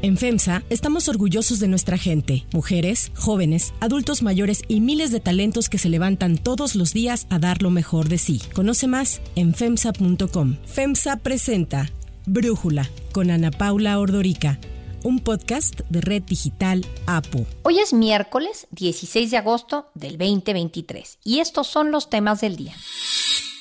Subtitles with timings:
[0.00, 5.68] En FEMSA estamos orgullosos de nuestra gente, mujeres, jóvenes, adultos mayores y miles de talentos
[5.68, 8.40] que se levantan todos los días a dar lo mejor de sí.
[8.54, 10.56] Conoce más en FEMSA.com.
[10.66, 11.90] FEMSA presenta
[12.26, 14.60] Brújula con Ana Paula Ordorica,
[15.02, 17.44] un podcast de Red Digital APO.
[17.64, 22.76] Hoy es miércoles 16 de agosto del 2023 y estos son los temas del día.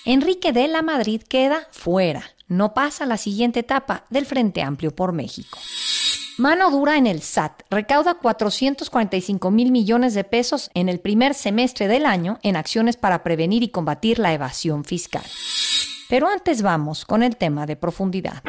[0.05, 5.13] Enrique de la Madrid queda fuera, no pasa la siguiente etapa del Frente Amplio por
[5.13, 5.57] México.
[6.37, 7.63] Mano dura en el SAT.
[7.71, 13.23] Recauda 445 mil millones de pesos en el primer semestre del año en acciones para
[13.23, 15.23] prevenir y combatir la evasión fiscal.
[16.09, 18.43] Pero antes vamos con el tema de profundidad.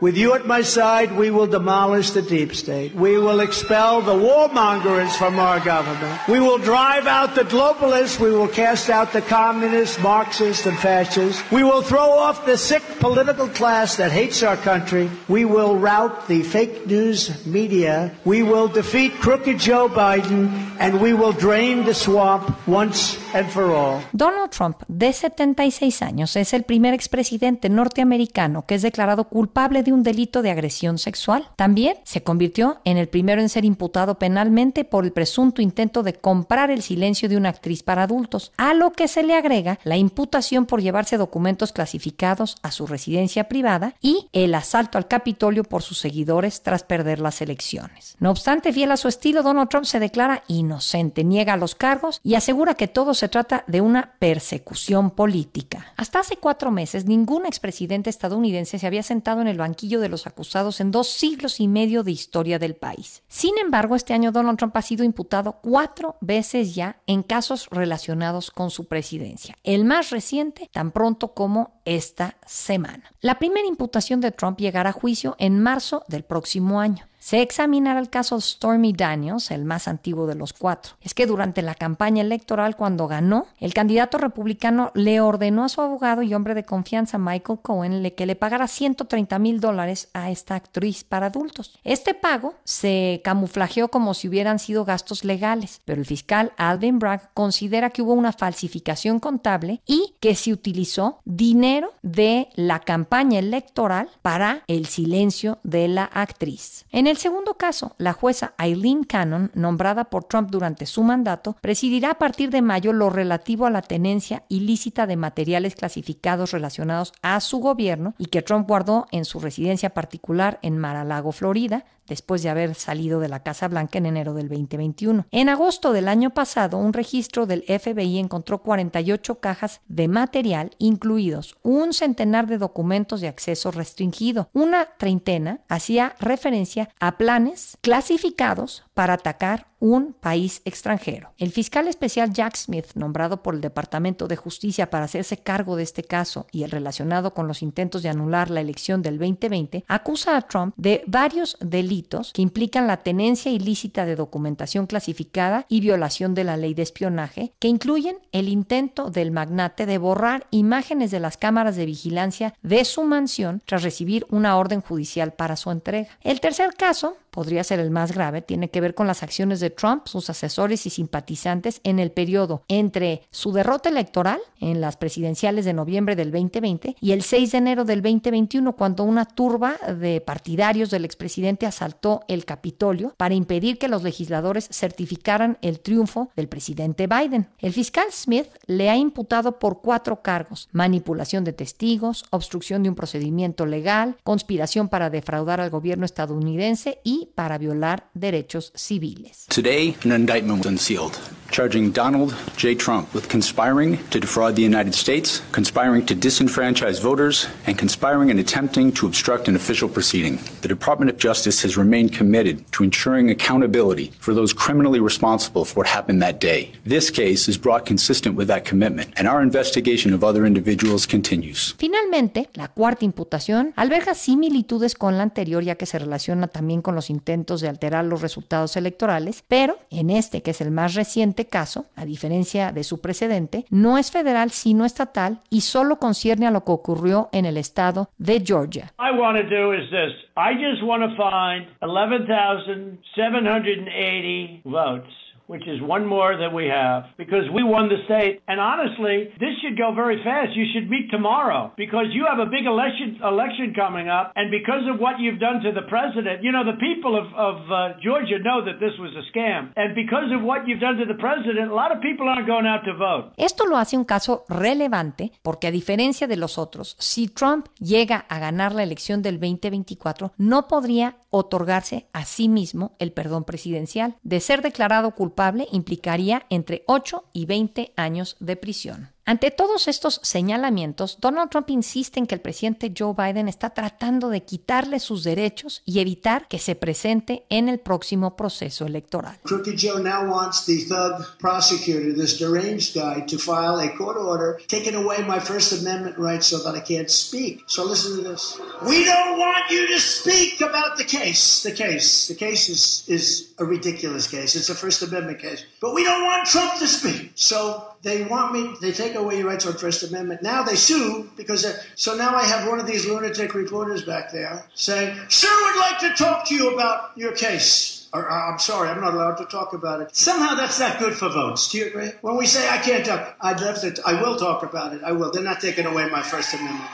[0.00, 2.94] With you at my side, we will demolish the deep state.
[2.94, 6.20] We will expel the warmongers from our government.
[6.28, 8.20] We will drive out the globalists.
[8.20, 11.42] We will cast out the communists, Marxists, and fascists.
[11.50, 15.10] We will throw off the sick political class that hates our country.
[15.26, 18.14] We will rout the fake news media.
[18.24, 20.76] We will defeat crooked Joe Biden.
[20.78, 24.00] And we will drain the swamp once and for all.
[24.12, 29.87] Donald Trump, de 76 años, es el primer expresidente norteamericano que es declarado culpable de
[29.92, 31.48] un delito de agresión sexual.
[31.56, 36.14] También se convirtió en el primero en ser imputado penalmente por el presunto intento de
[36.14, 39.96] comprar el silencio de una actriz para adultos, a lo que se le agrega la
[39.96, 45.82] imputación por llevarse documentos clasificados a su residencia privada y el asalto al Capitolio por
[45.82, 48.16] sus seguidores tras perder las elecciones.
[48.18, 52.34] No obstante, fiel a su estilo, Donald Trump se declara inocente, niega los cargos y
[52.34, 55.92] asegura que todo se trata de una persecución política.
[55.96, 60.26] Hasta hace cuatro meses, ningún expresidente estadounidense se había sentado en el banquillo de los
[60.26, 63.22] acusados en dos siglos y medio de historia del país.
[63.28, 68.50] Sin embargo, este año Donald Trump ha sido imputado cuatro veces ya en casos relacionados
[68.50, 69.56] con su presidencia.
[69.62, 73.12] El más reciente, tan pronto como esta semana.
[73.20, 78.00] La primera imputación de Trump llegará a juicio en marzo del próximo año se examinará
[78.00, 80.94] el caso Stormy Daniels, el más antiguo de los cuatro.
[81.02, 85.82] Es que durante la campaña electoral, cuando ganó, el candidato republicano le ordenó a su
[85.82, 90.54] abogado y hombre de confianza, Michael Cohen, que le pagara 130 mil dólares a esta
[90.54, 91.78] actriz para adultos.
[91.84, 97.34] Este pago se camuflajeó como si hubieran sido gastos legales, pero el fiscal Alvin Bragg
[97.34, 104.08] considera que hubo una falsificación contable y que se utilizó dinero de la campaña electoral
[104.22, 106.86] para el silencio de la actriz.
[106.90, 112.12] En el segundo caso, la jueza Eileen Cannon, nombrada por Trump durante su mandato, presidirá
[112.12, 117.40] a partir de mayo lo relativo a la tenencia ilícita de materiales clasificados relacionados a
[117.40, 122.50] su gobierno y que Trump guardó en su residencia particular en Mar-a-Lago, Florida, después de
[122.50, 125.26] haber salido de la Casa Blanca en enero del 2021.
[125.30, 131.56] En agosto del año pasado, un registro del FBI encontró 48 cajas de material, incluidos
[131.62, 134.48] un centenar de documentos de acceso restringido.
[134.52, 141.30] Una treintena hacía referencia a planes clasificados para atacar un país extranjero.
[141.38, 145.84] El fiscal especial Jack Smith, nombrado por el Departamento de Justicia para hacerse cargo de
[145.84, 150.36] este caso y el relacionado con los intentos de anular la elección del 2020, acusa
[150.36, 156.34] a Trump de varios delitos que implican la tenencia ilícita de documentación clasificada y violación
[156.34, 161.20] de la ley de espionaje, que incluyen el intento del magnate de borrar imágenes de
[161.20, 166.08] las cámaras de vigilancia de su mansión tras recibir una orden judicial para su entrega.
[166.20, 169.70] El tercer caso podría ser el más grave, tiene que ver con las acciones de
[169.70, 175.64] Trump, sus asesores y simpatizantes en el periodo entre su derrota electoral en las presidenciales
[175.64, 180.20] de noviembre del 2020 y el 6 de enero del 2021, cuando una turba de
[180.20, 186.48] partidarios del expresidente asaltó el Capitolio para impedir que los legisladores certificaran el triunfo del
[186.48, 187.46] presidente Biden.
[187.60, 192.96] El fiscal Smith le ha imputado por cuatro cargos, manipulación de testigos, obstrucción de un
[192.96, 199.46] procedimiento legal, conspiración para defraudar al gobierno estadounidense y para violar derechos civiles.
[199.48, 201.18] Today, an indictment was unsealed,
[201.50, 202.74] charging Donald J.
[202.74, 208.38] Trump with conspiring to defraud the United States, conspiring to disenfranchise voters, and conspiring and
[208.38, 210.38] attempting to obstruct an official proceeding.
[210.60, 215.80] The Department of Justice has remained committed to ensuring accountability for those criminally responsible for
[215.80, 216.72] what happened that day.
[216.84, 221.74] This case is brought consistent with that commitment, and our investigation of other individuals continues.
[221.78, 226.94] Finalmente, la cuarta imputación alberga similitudes con la anterior ya que se relaciona también con
[226.94, 231.37] los intentos de alterar los resultados electorales, pero en este, que es el más reciente
[231.46, 236.50] caso, a diferencia de su precedente, no es federal sino estatal y solo concierne a
[236.50, 238.92] lo que ocurrió en el estado de Georgia.
[238.98, 240.12] I want to do is this.
[240.36, 247.48] I just want to find 11,780 votes which is one more that we have, because
[247.56, 248.44] we won the state.
[248.46, 250.52] And honestly, this should go very fast.
[250.52, 254.84] You should meet tomorrow because you have a big election election coming up, and because
[254.92, 258.38] of what you've done to the president, you know the people of, of uh, Georgia
[258.38, 261.72] know that this was a scam, and because of what you've done to the president,
[261.72, 263.32] a lot of people aren't going out to vote.
[263.38, 268.26] Esto lo hace un caso relevante porque a diferencia de los otros, si Trump llega
[268.28, 274.16] a ganar la elección del 2024, no podría otorgarse a sí mismo el perdón presidencial.
[274.22, 275.37] De ser declarado culpable
[275.70, 279.12] implicaría entre 8 y 20 años de prisión.
[279.28, 284.30] Ante todos estos señalamientos, Donald Trump insiste en que el presidente Joe Biden está tratando
[284.30, 289.38] de quitarle sus derechos y evitar que se presente en el próximo proceso electoral.
[289.42, 294.62] Crooked Joe now wants the thug prosecutor, this deranged guy, to file a court order
[294.66, 297.64] taking away my First Amendment rights so that I can't speak.
[297.66, 298.58] So listen to this.
[298.88, 301.62] We don't want you to speak about the case.
[301.62, 302.28] The case.
[302.28, 304.56] The case is, is a ridiculous case.
[304.56, 305.66] It's a First Amendment case.
[305.82, 307.32] But we don't want Trump to speak.
[307.34, 310.42] So they want me, they take away your rights on First Amendment.
[310.42, 314.64] Now they sue because, so now I have one of these lunatic reporters back there
[314.74, 318.08] saying, Sir would like to talk to you about your case.
[318.12, 320.16] Or, uh, I'm sorry, I'm not allowed to talk about it.
[320.16, 321.68] Somehow that's not good for votes.
[321.70, 322.10] Do you agree?
[322.22, 325.02] When we say I can't talk, I'd love to, I will talk about it.
[325.04, 325.30] I will.
[325.30, 326.88] They're not taking away my First Amendment.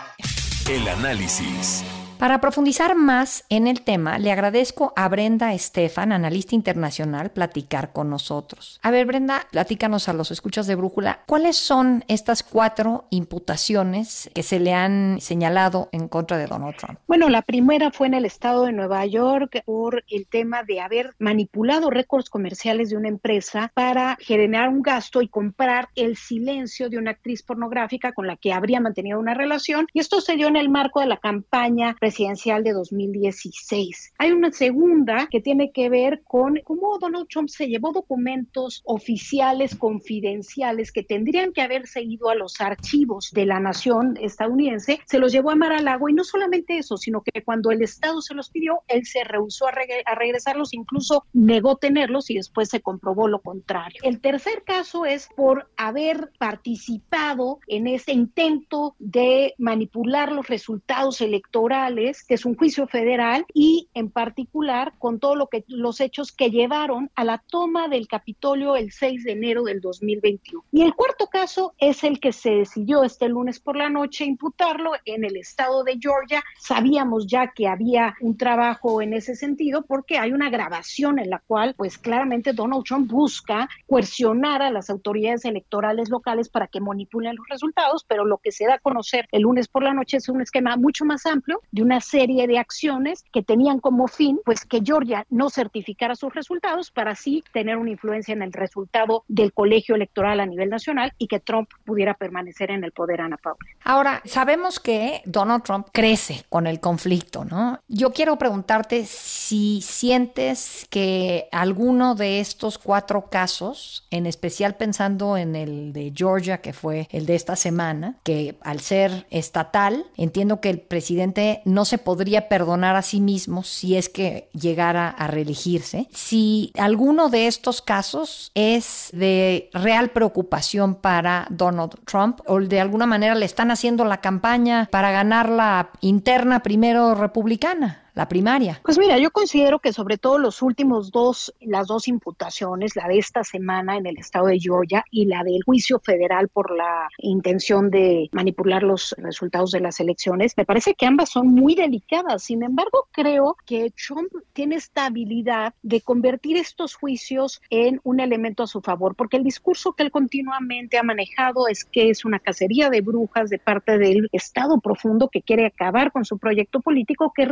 [0.69, 1.85] El análisis.
[2.25, 8.09] Para profundizar más en el tema, le agradezco a Brenda Estefan, analista internacional, platicar con
[8.09, 8.81] nosotros.
[8.83, 14.43] A ver, Brenda, platícanos a los escuchas de Brújula, ¿cuáles son estas cuatro imputaciones que
[14.43, 16.99] se le han señalado en contra de Donald Trump?
[17.07, 21.15] Bueno, la primera fue en el estado de Nueva York por el tema de haber
[21.19, 26.97] manipulado récords comerciales de una empresa para generar un gasto y comprar el silencio de
[26.97, 29.89] una actriz pornográfica con la que habría mantenido una relación.
[29.93, 34.13] Y esto se dio en el marco de la campaña presidencial de 2016.
[34.19, 39.75] Hay una segunda que tiene que ver con cómo Donald Trump se llevó documentos oficiales
[39.75, 45.33] confidenciales que tendrían que haber seguido a los archivos de la nación estadounidense, se los
[45.33, 48.83] llevó a Mar-a-Lago y no solamente eso, sino que cuando el Estado se los pidió,
[48.87, 54.01] él se rehusó a regresarlos, incluso negó tenerlos y después se comprobó lo contrario.
[54.05, 61.94] El tercer caso es por haber participado en ese intento de manipular los resultados electorales
[61.95, 67.11] que es un juicio federal, y en particular con todo lo los hechos que llevaron
[67.15, 70.65] a la toma del Capitolio el 6 de enero del 2021.
[70.73, 74.93] Y el cuarto caso es el que se decidió este lunes por la noche imputarlo
[75.05, 76.43] en el estado de Georgia.
[76.59, 81.39] Sabíamos ya que había un trabajo en ese sentido porque hay una grabación en la
[81.39, 87.37] cual pues claramente Donald Trump busca coercionar a las autoridades electorales locales para que manipulen
[87.37, 90.29] los resultados, pero lo que se da a conocer el lunes por la noche es
[90.29, 94.65] un esquema mucho más amplio de una serie de acciones que tenían como fin pues
[94.65, 99.53] que Georgia no certificara sus resultados para así tener una influencia en el resultado del
[99.53, 103.59] colegio electoral a nivel nacional y que Trump pudiera permanecer en el poder, Ana Paula.
[103.85, 107.79] Ahora, sabemos que Donald Trump crece con el conflicto, ¿no?
[107.87, 115.55] Yo quiero preguntarte si sientes que alguno de estos cuatro casos, en especial pensando en
[115.55, 120.71] el de Georgia, que fue el de esta semana, que al ser estatal, entiendo que
[120.71, 126.09] el presidente se podría perdonar a sí mismo si es que llegara a reelegirse.
[126.13, 133.07] Si alguno de estos casos es de real preocupación para Donald Trump o de alguna
[133.07, 138.81] manera le están haciendo la campaña para ganar la interna primero republicana la primaria?
[138.85, 143.19] Pues mira, yo considero que sobre todo los últimos dos, las dos imputaciones, la de
[143.19, 147.91] esta semana en el estado de Georgia y la del juicio federal por la intención
[147.91, 152.45] de manipular los resultados de las elecciones, me parece que ambas son muy delicadas.
[152.45, 158.63] Sin embargo, creo que Trump tiene esta habilidad de convertir estos juicios en un elemento
[158.63, 162.39] a su favor, porque el discurso que él continuamente ha manejado es que es una
[162.39, 167.33] cacería de brujas de parte del Estado profundo que quiere acabar con su proyecto político
[167.35, 167.45] que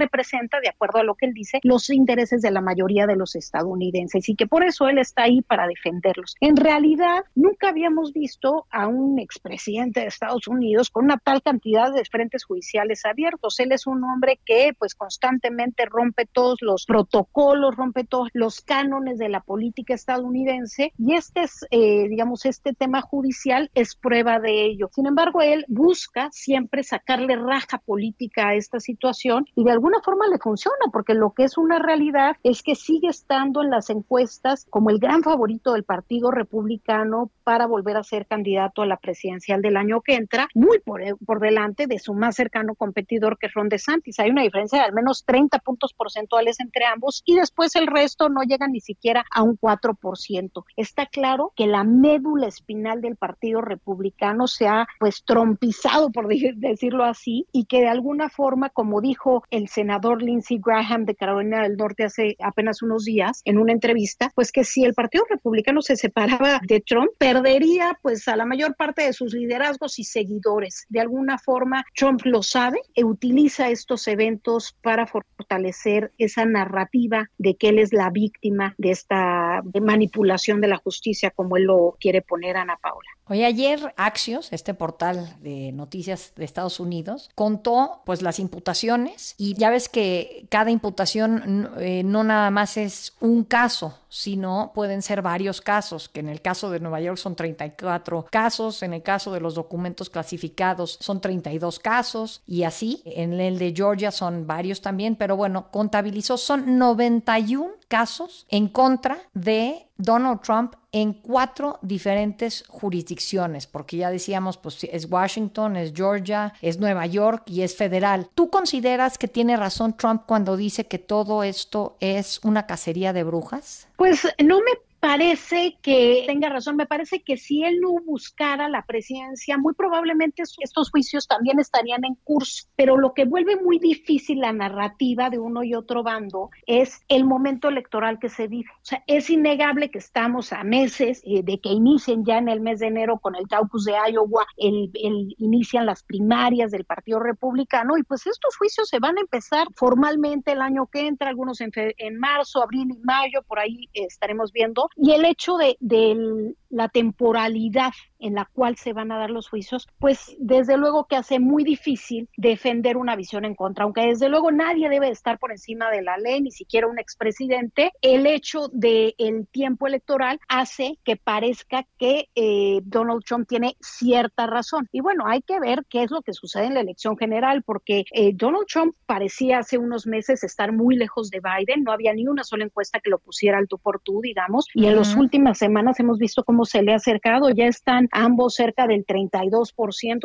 [0.52, 3.34] representa de acuerdo a lo que él dice, los intereses de la mayoría de los
[3.34, 6.36] estadounidenses y que por eso él está ahí para defenderlos.
[6.40, 11.92] En realidad, nunca habíamos visto a un expresidente de Estados Unidos con una tal cantidad
[11.92, 13.58] de frentes judiciales abiertos.
[13.60, 19.18] Él es un hombre que pues constantemente rompe todos los protocolos, rompe todos los cánones
[19.18, 24.64] de la política estadounidense y este es, eh, digamos, este tema judicial es prueba de
[24.64, 24.90] ello.
[24.92, 30.26] Sin embargo, él busca siempre sacarle raja política a esta situación y de alguna forma
[30.28, 34.66] le funciona, porque lo que es una realidad es que sigue estando en las encuestas
[34.68, 39.62] como el gran favorito del Partido Republicano para volver a ser candidato a la presidencial
[39.62, 43.54] del año que entra, muy por, por delante de su más cercano competidor que es
[43.54, 44.18] Ron DeSantis.
[44.18, 48.28] Hay una diferencia de al menos 30 puntos porcentuales entre ambos y después el resto
[48.28, 50.64] no llega ni siquiera a un 4%.
[50.76, 57.04] Está claro que la médula espinal del Partido Republicano se ha pues trompizado, por decirlo
[57.04, 60.22] así, y que de alguna forma, como dijo el senador
[60.64, 64.84] Graham de Carolina del Norte hace apenas unos días en una entrevista, pues que si
[64.84, 69.34] el Partido Republicano se separaba de Trump, perdería pues a la mayor parte de sus
[69.34, 70.86] liderazgos y seguidores.
[70.88, 77.56] De alguna forma, Trump lo sabe e utiliza estos eventos para fortalecer esa narrativa de
[77.56, 82.22] que él es la víctima de esta manipulación de la justicia, como él lo quiere
[82.22, 83.08] poner Ana Paula.
[83.32, 89.54] Hoy ayer Axios, este portal de noticias de Estados Unidos, contó pues las imputaciones y
[89.54, 95.22] ya ves que cada imputación eh, no nada más es un caso, sino pueden ser
[95.22, 99.32] varios casos, que en el caso de Nueva York son 34 casos, en el caso
[99.32, 104.82] de los documentos clasificados son 32 casos y así, en el de Georgia son varios
[104.82, 112.64] también, pero bueno, contabilizó, son 91 casos en contra de Donald Trump en cuatro diferentes
[112.68, 118.28] jurisdicciones, porque ya decíamos, pues es Washington, es Georgia, es Nueva York y es federal.
[118.34, 123.24] ¿Tú consideras que tiene razón Trump cuando dice que todo esto es una cacería de
[123.24, 123.88] brujas?
[123.96, 128.86] Pues no me parece que tenga razón, me parece que si él no buscara la
[128.86, 134.38] presidencia, muy probablemente estos juicios también estarían en curso, pero lo que vuelve muy difícil
[134.38, 138.70] la narrativa de uno y otro bando es el momento electoral que se vive.
[138.74, 142.60] O sea, es innegable que estamos a meses eh, de que inicien ya en el
[142.60, 144.92] mes de enero con el caucus de Iowa, el,
[145.38, 150.52] inician las primarias del Partido Republicano y pues estos juicios se van a empezar formalmente
[150.52, 154.91] el año que entra, algunos en, en marzo, abril y mayo, por ahí estaremos viendo
[154.96, 157.92] y el hecho de, de la temporalidad
[158.22, 161.64] en la cual se van a dar los juicios, pues desde luego que hace muy
[161.64, 166.02] difícil defender una visión en contra, aunque desde luego nadie debe estar por encima de
[166.02, 171.84] la ley, ni siquiera un expresidente, el hecho del el tiempo electoral hace que parezca
[171.98, 174.88] que eh, Donald Trump tiene cierta razón.
[174.92, 178.04] Y bueno, hay que ver qué es lo que sucede en la elección general, porque
[178.12, 182.26] eh, Donald Trump parecía hace unos meses estar muy lejos de Biden, no había ni
[182.26, 185.58] una sola encuesta que lo pusiera al tú por tú, digamos, y en las últimas
[185.58, 189.72] semanas hemos visto cómo se le ha acercado, ya están ambos cerca del 32%,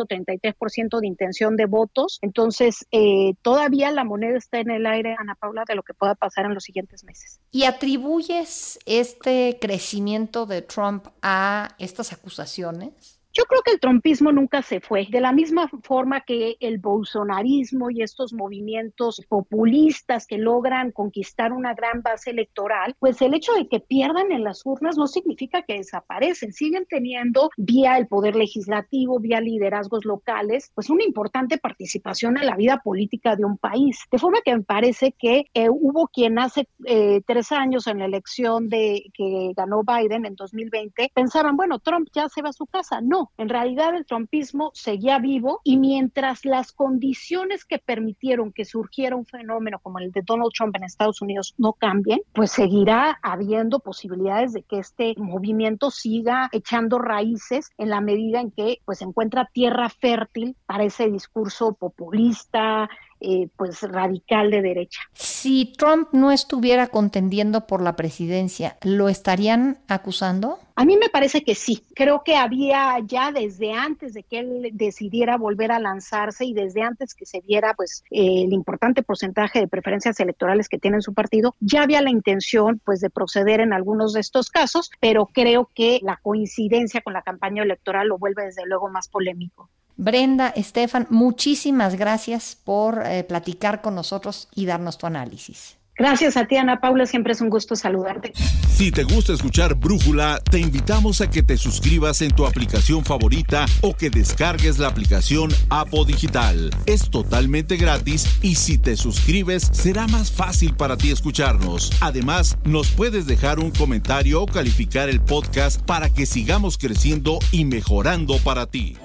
[0.07, 2.19] 33% de intención de votos.
[2.21, 6.13] Entonces, eh, todavía la moneda está en el aire, Ana Paula, de lo que pueda
[6.13, 7.39] pasar en los siguientes meses.
[7.51, 13.16] ¿Y atribuyes este crecimiento de Trump a estas acusaciones?
[13.37, 17.91] Yo creo que el trompismo nunca se fue, de la misma forma que el bolsonarismo
[17.91, 23.67] y estos movimientos populistas que logran conquistar una gran base electoral, pues el hecho de
[23.67, 29.19] que pierdan en las urnas no significa que desaparecen, siguen teniendo vía el poder legislativo,
[29.19, 33.99] vía liderazgos locales, pues una importante participación en la vida política de un país.
[34.09, 38.05] De forma que me parece que eh, hubo quien hace eh, tres años en la
[38.05, 42.65] elección de que ganó Biden en 2020 pensaban, bueno, Trump ya se va a su
[42.65, 42.99] casa.
[42.99, 49.15] No, en realidad el trumpismo seguía vivo y mientras las condiciones que permitieron que surgiera
[49.15, 53.79] un fenómeno como el de Donald Trump en Estados Unidos no cambien, pues seguirá habiendo
[53.79, 59.49] posibilidades de que este movimiento siga echando raíces en la medida en que pues encuentra
[59.51, 65.01] tierra fértil para ese discurso populista, eh, pues radical de derecha.
[65.13, 70.59] Si Trump no estuviera contendiendo por la presidencia, ¿lo estarían acusando?
[70.75, 71.83] A mí me parece que sí.
[71.95, 76.83] Creo que había ya desde antes de que él decidiera volver a lanzarse y desde
[76.83, 81.15] antes que se viera pues eh, el importante porcentaje de preferencias electorales que tiene su
[81.15, 85.69] partido, ya había la intención pues de proceder en algunos de estos casos, pero creo
[85.73, 89.69] que la coincidencia con la campaña electoral lo vuelve desde luego más polémico.
[89.97, 95.77] Brenda, Estefan, muchísimas gracias por eh, platicar con nosotros y darnos tu análisis.
[95.97, 97.07] Gracias a ti, Ana Paula.
[97.07, 98.31] Siempre es un gusto saludarte.
[98.69, 103.65] Si te gusta escuchar Brújula, te invitamos a que te suscribas en tu aplicación favorita
[103.81, 106.69] o que descargues la aplicación Apo Digital.
[106.85, 111.91] Es totalmente gratis y si te suscribes será más fácil para ti escucharnos.
[111.99, 117.65] Además, nos puedes dejar un comentario o calificar el podcast para que sigamos creciendo y
[117.65, 118.95] mejorando para ti.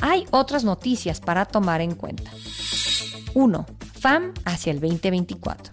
[0.00, 2.30] Hay otras noticias para tomar en cuenta.
[3.34, 3.66] 1.
[4.00, 5.72] FAM hacia el 2024.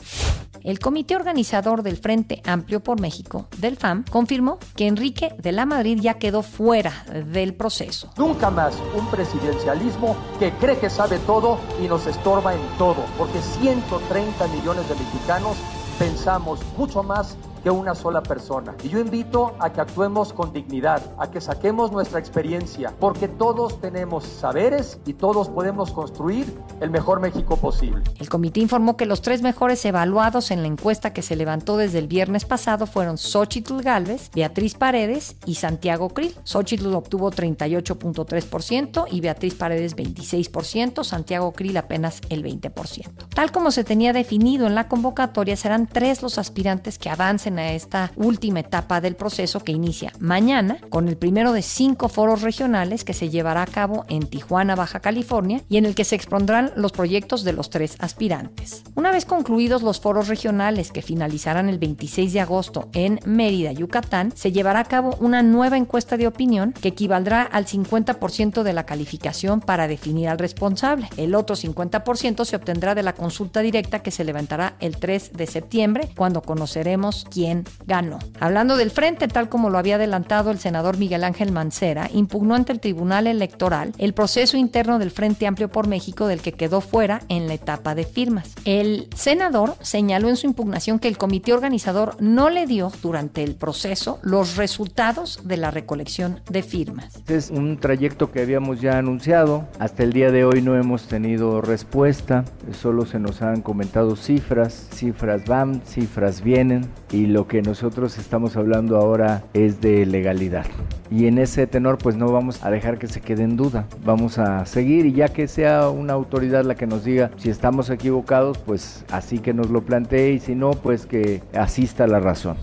[0.65, 5.67] el comité organizador del Frente Amplio por México, del FAM, confirmó que Enrique de la
[5.67, 8.09] Madrid ya quedó fuera del proceso.
[8.17, 13.39] Nunca más un presidencialismo que cree que sabe todo y nos estorba en todo, porque
[13.41, 15.55] 130 millones de mexicanos
[15.99, 18.75] pensamos mucho más que una sola persona.
[18.83, 23.81] Y yo invito a que actuemos con dignidad, a que saquemos nuestra experiencia, porque todos
[23.81, 26.45] tenemos saberes y todos podemos construir
[26.79, 28.03] el mejor México posible.
[28.19, 31.97] El comité informó que los tres mejores evaluados en la encuesta que se levantó desde
[31.97, 36.35] el viernes pasado fueron Xochitl Galvez, Beatriz Paredes y Santiago Krill.
[36.43, 43.29] Xochitl obtuvo 38.3% y Beatriz Paredes 26%, Santiago Krill apenas el 20%.
[43.33, 47.73] Tal como se tenía definido en la convocatoria, serán tres los aspirantes que avancen a
[47.73, 53.03] esta última etapa del proceso que inicia mañana con el primero de cinco foros regionales
[53.03, 56.71] que se llevará a cabo en Tijuana, Baja California, y en el que se expondrán
[56.75, 58.83] los proyectos de los tres aspirantes.
[58.95, 64.31] Una vez concluidos los foros regionales que finalizarán el 26 de agosto en Mérida, Yucatán,
[64.35, 68.85] se llevará a cabo una nueva encuesta de opinión que equivaldrá al 50% de la
[68.85, 71.09] calificación para definir al responsable.
[71.17, 75.47] El otro 50% se obtendrá de la consulta directa que se levantará el 3 de
[75.47, 77.44] septiembre, cuando conoceremos quién
[77.85, 78.19] ganó.
[78.39, 82.73] Hablando del frente, tal como lo había adelantado el senador Miguel Ángel Mancera, impugnó ante
[82.73, 87.21] el Tribunal Electoral el proceso interno del Frente Amplio por México del que quedó fuera
[87.29, 88.55] en la etapa de firmas.
[88.65, 93.55] El senador señaló en su impugnación que el comité organizador no le dio durante el
[93.55, 97.21] proceso los resultados de la recolección de firmas.
[97.27, 99.67] Es un trayecto que habíamos ya anunciado.
[99.79, 102.45] Hasta el día de hoy no hemos tenido respuesta.
[102.71, 104.87] Solo se nos han comentado cifras.
[104.93, 106.87] Cifras van, cifras vienen.
[107.11, 110.65] Y lo que nosotros estamos hablando ahora es de legalidad.
[111.11, 113.87] Y en ese tenor pues no vamos a dejar que se quede en duda.
[114.05, 117.89] Vamos a seguir y ya que sea una autoridad la que nos diga si estamos
[117.89, 122.55] equivocados, pues así que nos lo plantee y si no, pues que asista la razón.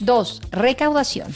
[0.00, 0.40] 2.
[0.50, 1.28] Recaudación.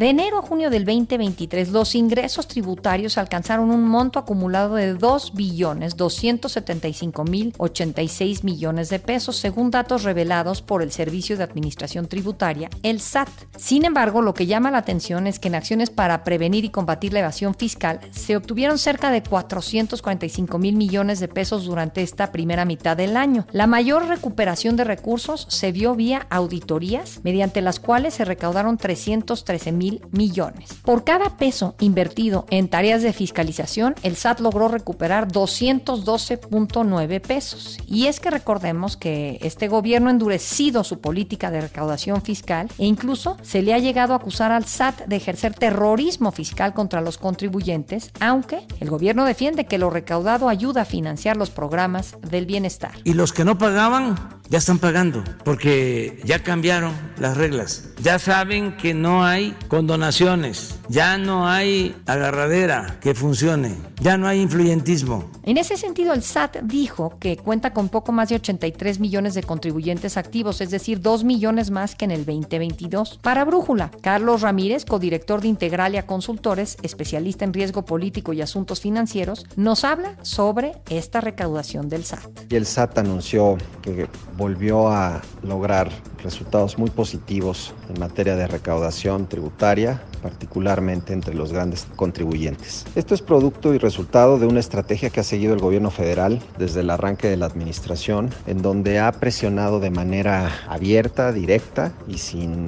[0.00, 5.34] De enero a junio del 2023, los ingresos tributarios alcanzaron un monto acumulado de 2
[5.34, 12.06] billones 275 mil 86 millones de pesos, según datos revelados por el Servicio de Administración
[12.06, 13.28] Tributaria, el SAT.
[13.58, 17.12] Sin embargo, lo que llama la atención es que en acciones para prevenir y combatir
[17.12, 22.64] la evasión fiscal se obtuvieron cerca de 445 mil millones de pesos durante esta primera
[22.64, 23.46] mitad del año.
[23.52, 29.72] La mayor recuperación de recursos se vio vía auditorías, mediante las cuales se recaudaron 313
[29.72, 30.70] mil millones.
[30.84, 37.78] Por cada peso invertido en tareas de fiscalización, el SAT logró recuperar 212.9 pesos.
[37.86, 42.86] Y es que recordemos que este gobierno ha endurecido su política de recaudación fiscal e
[42.86, 47.18] incluso se le ha llegado a acusar al SAT de ejercer terrorismo fiscal contra los
[47.18, 52.92] contribuyentes, aunque el gobierno defiende que lo recaudado ayuda a financiar los programas del bienestar.
[53.04, 57.88] Y los que no pagaban ya están pagando porque ya cambiaron las reglas.
[58.02, 64.40] Ya saben que no hay condonaciones, ya no hay agarradera que funcione, ya no hay
[64.40, 65.30] influyentismo.
[65.44, 69.44] En ese sentido, el SAT dijo que cuenta con poco más de 83 millones de
[69.44, 73.20] contribuyentes activos, es decir, 2 millones más que en el 2022.
[73.22, 79.46] Para Brújula, Carlos Ramírez, codirector de Integralia Consultores, especialista en riesgo político y asuntos financieros,
[79.54, 82.28] nos habla sobre esta recaudación del SAT.
[82.50, 85.92] Y el SAT anunció que volvió a lograr
[86.24, 92.86] resultados muy positivos en materia de recaudación tributaria, particularmente entre los grandes contribuyentes.
[92.94, 96.80] Esto es producto y resultado de una estrategia que ha seguido el gobierno federal desde
[96.80, 102.66] el arranque de la administración, en donde ha presionado de manera abierta, directa y sin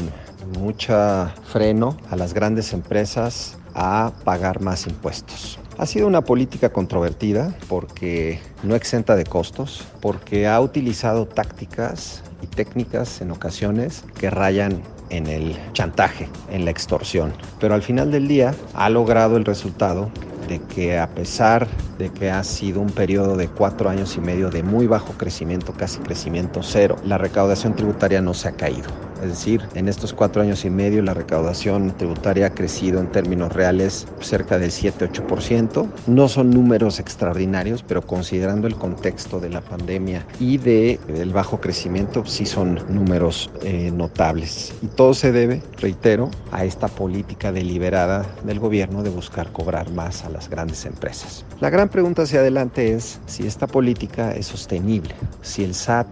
[0.59, 5.59] mucha freno a las grandes empresas a pagar más impuestos.
[5.79, 12.47] Ha sido una política controvertida porque no exenta de costos, porque ha utilizado tácticas y
[12.47, 17.33] técnicas en ocasiones que rayan en el chantaje, en la extorsión.
[17.61, 20.11] Pero al final del día ha logrado el resultado
[20.49, 24.51] de que a pesar de que ha sido un periodo de cuatro años y medio
[24.51, 29.12] de muy bajo crecimiento, casi crecimiento cero, la recaudación tributaria no se ha caído.
[29.23, 33.53] Es decir, en estos cuatro años y medio la recaudación tributaria ha crecido en términos
[33.53, 35.87] reales cerca del 7-8%.
[36.09, 41.61] No son números extraordinarios, pero considerando el contexto de la pandemia y de, del bajo
[41.61, 44.75] crecimiento, sí son números eh, notables.
[44.83, 50.25] Y todo se debe, reitero, a esta política deliberada del gobierno de buscar cobrar más
[50.25, 51.45] a las grandes empresas.
[51.61, 56.09] La gran pregunta hacia adelante es si esta política es sostenible, si el SAT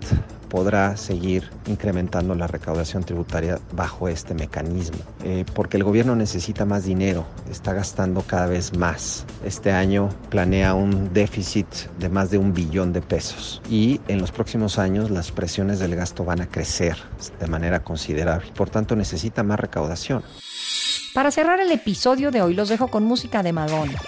[0.51, 6.85] podrá seguir incrementando la recaudación tributaria bajo este mecanismo, eh, porque el gobierno necesita más
[6.85, 9.25] dinero, está gastando cada vez más.
[9.45, 11.67] Este año planea un déficit
[11.99, 15.97] de más de un billón de pesos y en los próximos años las presiones del
[15.97, 16.99] gasto van a crecer
[17.39, 18.51] de manera considerable.
[18.55, 20.23] Por tanto, necesita más recaudación.
[21.15, 23.99] Para cerrar el episodio de hoy los dejo con música de Madonna.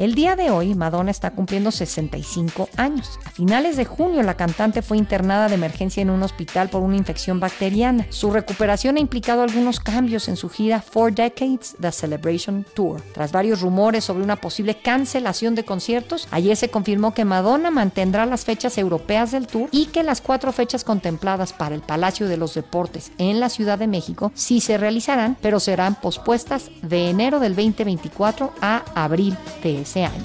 [0.00, 3.20] El día de hoy, Madonna está cumpliendo 65 años.
[3.26, 6.96] A finales de junio, la cantante fue internada de emergencia en un hospital por una
[6.96, 8.06] infección bacteriana.
[8.08, 13.02] Su recuperación ha implicado algunos cambios en su gira Four Decades The Celebration Tour.
[13.12, 18.24] Tras varios rumores sobre una posible cancelación de conciertos, ayer se confirmó que Madonna mantendrá
[18.24, 22.38] las fechas europeas del tour y que las cuatro fechas contempladas para el Palacio de
[22.38, 27.38] los Deportes en la Ciudad de México sí se realizarán, pero serán pospuestas de enero
[27.38, 30.22] del 2024 a abril de ese año.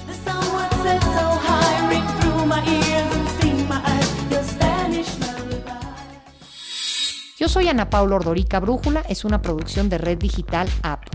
[7.38, 11.15] Yo soy Ana Paula Ordorica Brújula, es una producción de Red Digital App.